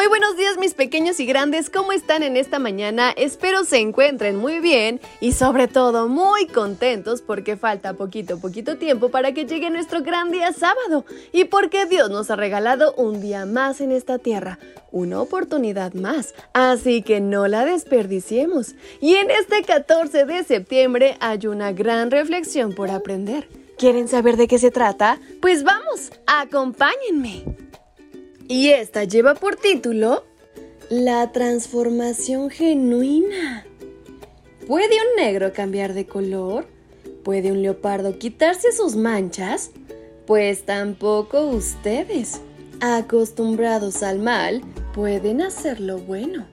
Muy 0.00 0.08
buenos 0.08 0.34
días 0.38 0.56
mis 0.56 0.72
pequeños 0.72 1.20
y 1.20 1.26
grandes, 1.26 1.68
¿cómo 1.68 1.92
están 1.92 2.22
en 2.22 2.38
esta 2.38 2.58
mañana? 2.58 3.10
Espero 3.10 3.64
se 3.64 3.80
encuentren 3.80 4.34
muy 4.34 4.58
bien 4.58 4.98
y 5.20 5.32
sobre 5.32 5.68
todo 5.68 6.08
muy 6.08 6.46
contentos 6.46 7.20
porque 7.20 7.58
falta 7.58 7.92
poquito, 7.92 8.40
poquito 8.40 8.78
tiempo 8.78 9.10
para 9.10 9.34
que 9.34 9.44
llegue 9.44 9.68
nuestro 9.68 10.00
gran 10.00 10.30
día 10.30 10.54
sábado 10.54 11.04
y 11.32 11.44
porque 11.44 11.84
Dios 11.84 12.08
nos 12.08 12.30
ha 12.30 12.36
regalado 12.36 12.94
un 12.94 13.20
día 13.20 13.44
más 13.44 13.82
en 13.82 13.92
esta 13.92 14.16
tierra, 14.16 14.58
una 14.90 15.20
oportunidad 15.20 15.92
más, 15.92 16.34
así 16.54 17.02
que 17.02 17.20
no 17.20 17.46
la 17.46 17.66
desperdiciemos. 17.66 18.76
Y 19.02 19.16
en 19.16 19.30
este 19.30 19.62
14 19.64 20.24
de 20.24 20.44
septiembre 20.44 21.18
hay 21.20 21.46
una 21.46 21.72
gran 21.72 22.10
reflexión 22.10 22.72
por 22.72 22.90
aprender. 22.90 23.50
¿Quieren 23.76 24.08
saber 24.08 24.38
de 24.38 24.48
qué 24.48 24.58
se 24.58 24.70
trata? 24.70 25.18
Pues 25.42 25.62
vamos, 25.62 26.10
acompáñenme. 26.26 27.59
Y 28.50 28.70
esta 28.70 29.04
lleva 29.04 29.34
por 29.34 29.54
título 29.54 30.24
La 30.88 31.30
transformación 31.30 32.50
genuina. 32.50 33.64
¿Puede 34.66 34.96
un 34.96 35.22
negro 35.24 35.52
cambiar 35.52 35.94
de 35.94 36.06
color? 36.06 36.66
¿Puede 37.22 37.52
un 37.52 37.62
leopardo 37.62 38.18
quitarse 38.18 38.72
sus 38.72 38.96
manchas? 38.96 39.70
Pues 40.26 40.64
tampoco 40.64 41.42
ustedes, 41.46 42.40
acostumbrados 42.80 44.02
al 44.02 44.18
mal, 44.18 44.62
pueden 44.94 45.42
hacer 45.42 45.78
lo 45.78 45.98
bueno. 45.98 46.44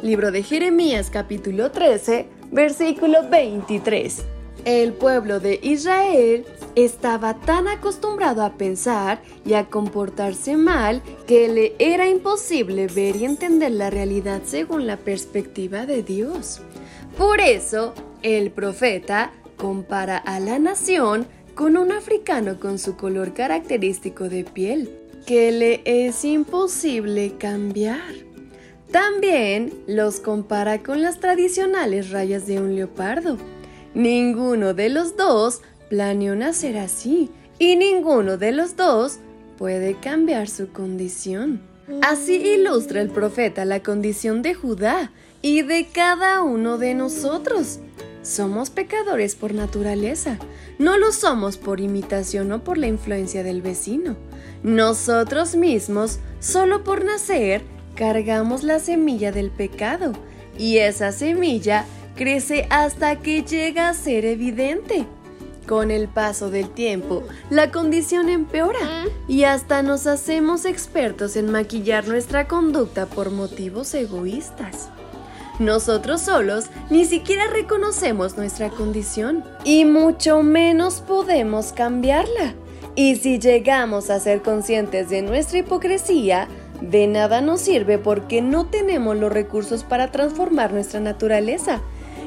Libro 0.00 0.32
de 0.32 0.42
Jeremías 0.42 1.10
capítulo 1.10 1.70
13, 1.70 2.26
versículo 2.52 3.28
23. 3.28 4.22
El 4.64 4.94
pueblo 4.94 5.40
de 5.40 5.60
Israel 5.62 6.46
estaba 6.76 7.34
tan 7.34 7.68
acostumbrado 7.68 8.42
a 8.42 8.54
pensar 8.54 9.22
y 9.44 9.54
a 9.54 9.66
comportarse 9.66 10.56
mal 10.56 11.02
que 11.26 11.48
le 11.48 11.74
era 11.78 12.08
imposible 12.08 12.86
ver 12.86 13.16
y 13.16 13.24
entender 13.24 13.72
la 13.72 13.90
realidad 13.90 14.42
según 14.44 14.86
la 14.86 14.96
perspectiva 14.96 15.86
de 15.86 16.02
Dios. 16.02 16.60
Por 17.16 17.40
eso, 17.40 17.94
el 18.22 18.50
profeta 18.50 19.32
compara 19.56 20.16
a 20.16 20.40
la 20.40 20.58
nación 20.58 21.26
con 21.54 21.76
un 21.76 21.92
africano 21.92 22.58
con 22.58 22.78
su 22.78 22.96
color 22.96 23.32
característico 23.32 24.28
de 24.28 24.44
piel, 24.44 24.90
que 25.26 25.52
le 25.52 25.82
es 25.84 26.24
imposible 26.24 27.34
cambiar. 27.38 28.12
También 28.90 29.72
los 29.86 30.20
compara 30.20 30.82
con 30.82 31.02
las 31.02 31.20
tradicionales 31.20 32.10
rayas 32.10 32.46
de 32.46 32.60
un 32.60 32.76
leopardo 32.76 33.38
Ninguno 33.94 34.74
de 34.74 34.88
los 34.88 35.16
dos 35.16 35.62
planeó 35.94 36.34
nacer 36.34 36.76
así 36.76 37.30
y 37.56 37.76
ninguno 37.76 38.36
de 38.36 38.50
los 38.50 38.74
dos 38.74 39.20
puede 39.56 39.94
cambiar 39.94 40.48
su 40.48 40.72
condición. 40.72 41.62
Así 42.02 42.34
ilustra 42.34 43.00
el 43.00 43.10
profeta 43.10 43.64
la 43.64 43.80
condición 43.80 44.42
de 44.42 44.54
Judá 44.54 45.12
y 45.40 45.62
de 45.62 45.86
cada 45.86 46.42
uno 46.42 46.78
de 46.78 46.94
nosotros. 46.94 47.78
Somos 48.22 48.70
pecadores 48.70 49.36
por 49.36 49.54
naturaleza, 49.54 50.40
no 50.80 50.98
lo 50.98 51.12
somos 51.12 51.58
por 51.58 51.78
imitación 51.78 52.50
o 52.50 52.64
por 52.64 52.76
la 52.76 52.88
influencia 52.88 53.44
del 53.44 53.62
vecino. 53.62 54.16
Nosotros 54.64 55.54
mismos, 55.54 56.18
solo 56.40 56.82
por 56.82 57.04
nacer, 57.04 57.62
cargamos 57.94 58.64
la 58.64 58.80
semilla 58.80 59.30
del 59.30 59.52
pecado 59.52 60.12
y 60.58 60.78
esa 60.78 61.12
semilla 61.12 61.84
crece 62.16 62.66
hasta 62.68 63.20
que 63.20 63.44
llega 63.44 63.88
a 63.88 63.94
ser 63.94 64.24
evidente. 64.24 65.06
Con 65.66 65.90
el 65.90 66.08
paso 66.08 66.50
del 66.50 66.68
tiempo, 66.68 67.22
la 67.48 67.70
condición 67.70 68.28
empeora 68.28 69.06
y 69.26 69.44
hasta 69.44 69.82
nos 69.82 70.06
hacemos 70.06 70.66
expertos 70.66 71.36
en 71.36 71.50
maquillar 71.50 72.06
nuestra 72.06 72.46
conducta 72.46 73.06
por 73.06 73.30
motivos 73.30 73.94
egoístas. 73.94 74.90
Nosotros 75.58 76.20
solos 76.20 76.66
ni 76.90 77.06
siquiera 77.06 77.46
reconocemos 77.46 78.36
nuestra 78.36 78.68
condición 78.68 79.42
y 79.64 79.86
mucho 79.86 80.42
menos 80.42 81.00
podemos 81.00 81.72
cambiarla. 81.72 82.54
Y 82.94 83.16
si 83.16 83.38
llegamos 83.38 84.10
a 84.10 84.20
ser 84.20 84.42
conscientes 84.42 85.08
de 85.08 85.22
nuestra 85.22 85.58
hipocresía, 85.58 86.46
de 86.82 87.06
nada 87.06 87.40
nos 87.40 87.62
sirve 87.62 87.98
porque 87.98 88.42
no 88.42 88.66
tenemos 88.66 89.16
los 89.16 89.32
recursos 89.32 89.82
para 89.82 90.10
transformar 90.10 90.74
nuestra 90.74 91.00
naturaleza 91.00 91.80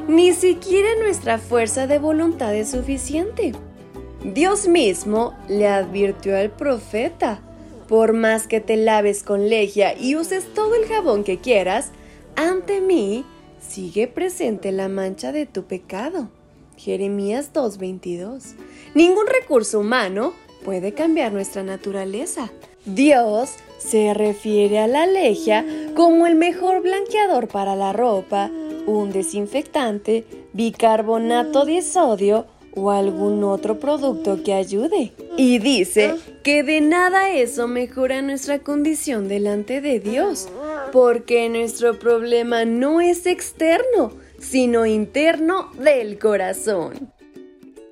ni 0.07 0.33
siquiera 0.33 0.89
nuestra 0.99 1.37
fuerza 1.37 1.87
de 1.87 1.99
voluntad 1.99 2.55
es 2.55 2.71
suficiente. 2.71 3.53
Dios 4.23 4.67
mismo 4.67 5.33
le 5.47 5.67
advirtió 5.67 6.35
al 6.37 6.49
profeta, 6.49 7.41
por 7.87 8.13
más 8.13 8.47
que 8.47 8.59
te 8.59 8.75
laves 8.75 9.23
con 9.23 9.49
legia 9.49 9.97
y 9.97 10.15
uses 10.15 10.53
todo 10.53 10.75
el 10.75 10.85
jabón 10.85 11.23
que 11.23 11.37
quieras, 11.37 11.91
ante 12.35 12.81
mí 12.81 13.25
sigue 13.59 14.07
presente 14.07 14.71
la 14.71 14.89
mancha 14.89 15.31
de 15.31 15.45
tu 15.45 15.63
pecado. 15.63 16.29
Jeremías 16.77 17.51
2.22. 17.53 18.55
Ningún 18.93 19.25
recurso 19.27 19.79
humano 19.79 20.33
puede 20.63 20.93
cambiar 20.93 21.31
nuestra 21.31 21.63
naturaleza. 21.63 22.51
Dios 22.85 23.51
se 23.77 24.13
refiere 24.13 24.79
a 24.79 24.87
la 24.87 25.05
legia 25.07 25.65
como 25.95 26.27
el 26.27 26.35
mejor 26.35 26.81
blanqueador 26.81 27.47
para 27.47 27.75
la 27.75 27.93
ropa, 27.93 28.51
un 28.87 29.11
desinfectante, 29.11 30.25
bicarbonato 30.53 31.65
de 31.65 31.83
sodio 31.83 32.47
o 32.73 32.89
algún 32.91 33.43
otro 33.43 33.79
producto 33.79 34.41
que 34.43 34.53
ayude. 34.53 35.11
Y 35.35 35.59
dice 35.59 36.15
que 36.43 36.63
de 36.63 36.81
nada 36.81 37.29
eso 37.29 37.67
mejora 37.67 38.21
nuestra 38.21 38.59
condición 38.59 39.27
delante 39.27 39.81
de 39.81 39.99
Dios, 39.99 40.47
porque 40.91 41.49
nuestro 41.49 41.99
problema 41.99 42.65
no 42.65 43.01
es 43.01 43.25
externo, 43.25 44.13
sino 44.39 44.85
interno 44.85 45.71
del 45.77 46.17
corazón. 46.17 47.11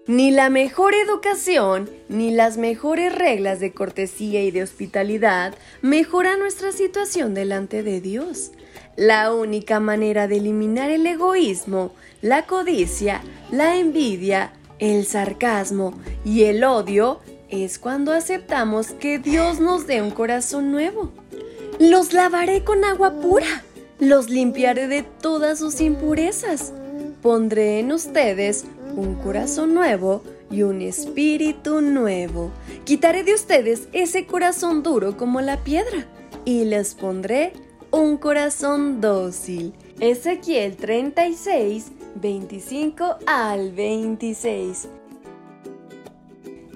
Ni 0.08 0.30
la 0.30 0.52
mejor 0.52 0.94
educación, 0.94 1.90
ni 2.10 2.30
las 2.30 2.58
mejores 2.58 3.14
reglas 3.16 3.60
de 3.60 3.74
cortesía 3.74 4.44
y 4.44 4.52
de 4.52 4.62
hospitalidad 4.62 5.56
mejoran 5.82 6.38
nuestra 6.38 6.72
situación 6.72 7.34
delante 7.34 7.82
de 7.82 8.02
Dios. 8.02 8.52
La 8.96 9.34
única 9.34 9.80
manera 9.80 10.28
de 10.28 10.38
eliminar 10.38 10.92
el 10.92 11.08
egoísmo, 11.08 11.92
la 12.22 12.46
codicia, 12.46 13.24
la 13.50 13.78
envidia, 13.78 14.54
el 14.78 15.08
sarcasmo 15.08 16.00
y 16.24 16.44
el 16.44 16.64
odio 16.64 17.20
es 17.50 17.80
cuando 17.80 18.14
aceptamos 18.14 18.92
que 18.92 19.18
Dios 19.18 19.60
nos 19.60 19.88
dé 19.88 20.04
un 20.04 20.12
corazón 20.12 20.72
nuevo. 20.72 21.12
Los 21.80 22.14
lavaré 22.14 22.64
con 22.64 22.86
agua 22.86 23.20
pura, 23.22 23.64
los 24.00 24.30
limpiaré 24.30 24.88
de 24.88 25.02
todas 25.02 25.58
sus 25.58 25.82
impurezas. 25.82 26.74
Pondré 27.24 27.80
en 27.80 27.92
ustedes 27.92 28.66
un 28.96 29.16
corazón 29.16 29.74
nuevo 29.74 30.22
y 30.50 30.64
un 30.64 30.82
espíritu 30.82 31.82
nuevo. 31.82 32.52
Quitaré 32.86 33.24
de 33.24 33.34
ustedes 33.34 33.88
ese 33.94 34.26
corazón 34.26 34.84
duro 34.84 35.18
como 35.18 35.42
la 35.42 35.64
piedra 35.64 36.08
y 36.46 36.66
les 36.66 36.96
pondré 36.96 37.54
un 37.92 38.18
corazón 38.18 39.02
dócil. 39.02 39.74
Ezequiel 40.00 40.76
36, 40.76 41.92
25 42.16 43.18
al 43.26 43.72
26. 43.72 44.88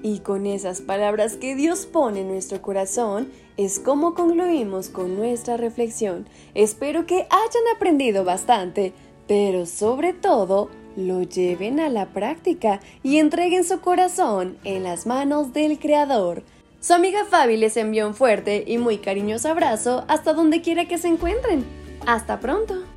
Y 0.02 0.20
con 0.20 0.46
esas 0.46 0.80
palabras 0.80 1.36
que 1.36 1.54
Dios 1.54 1.84
pone 1.84 2.22
en 2.22 2.28
nuestro 2.28 2.62
corazón, 2.62 3.28
es 3.58 3.78
como 3.78 4.14
concluimos 4.14 4.88
con 4.88 5.16
nuestra 5.16 5.58
reflexión. 5.58 6.26
Espero 6.54 7.04
que 7.04 7.26
hayan 7.28 7.76
aprendido 7.76 8.24
bastante, 8.24 8.94
pero 9.26 9.66
sobre 9.66 10.14
todo 10.14 10.70
lo 10.96 11.22
lleven 11.22 11.80
a 11.80 11.88
la 11.88 12.06
práctica 12.06 12.80
y 13.02 13.18
entreguen 13.18 13.64
su 13.64 13.80
corazón 13.80 14.56
en 14.64 14.82
las 14.82 15.06
manos 15.06 15.52
del 15.52 15.78
Creador. 15.78 16.42
Su 16.80 16.94
amiga 16.94 17.24
Fabi 17.24 17.56
les 17.56 17.76
envió 17.76 18.06
un 18.06 18.14
fuerte 18.14 18.64
y 18.66 18.78
muy 18.78 18.98
cariñoso 18.98 19.48
abrazo 19.48 20.04
hasta 20.08 20.32
donde 20.32 20.62
quiera 20.62 20.86
que 20.88 20.98
se 20.98 21.08
encuentren. 21.08 21.64
¡Hasta 22.06 22.40
pronto! 22.40 22.89